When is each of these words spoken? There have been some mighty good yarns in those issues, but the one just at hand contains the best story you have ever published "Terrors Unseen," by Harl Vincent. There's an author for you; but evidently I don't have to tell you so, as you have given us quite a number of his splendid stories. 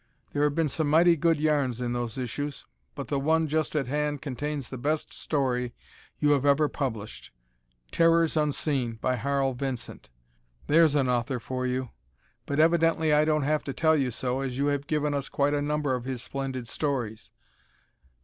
There 0.33 0.41
have 0.45 0.55
been 0.55 0.67
some 0.67 0.89
mighty 0.89 1.15
good 1.15 1.39
yarns 1.39 1.79
in 1.79 1.93
those 1.93 2.17
issues, 2.17 2.65
but 2.95 3.07
the 3.09 3.19
one 3.19 3.45
just 3.47 3.75
at 3.75 3.85
hand 3.85 4.19
contains 4.19 4.67
the 4.69 4.79
best 4.79 5.13
story 5.13 5.75
you 6.19 6.31
have 6.31 6.43
ever 6.43 6.67
published 6.67 7.31
"Terrors 7.91 8.35
Unseen," 8.35 8.93
by 8.95 9.15
Harl 9.15 9.53
Vincent. 9.53 10.09
There's 10.65 10.95
an 10.95 11.07
author 11.07 11.39
for 11.39 11.67
you; 11.67 11.91
but 12.47 12.59
evidently 12.59 13.13
I 13.13 13.25
don't 13.25 13.43
have 13.43 13.63
to 13.65 13.73
tell 13.73 13.95
you 13.95 14.09
so, 14.09 14.39
as 14.41 14.57
you 14.57 14.65
have 14.73 14.87
given 14.87 15.13
us 15.13 15.29
quite 15.29 15.53
a 15.53 15.61
number 15.61 15.93
of 15.93 16.05
his 16.05 16.23
splendid 16.23 16.67
stories. 16.67 17.29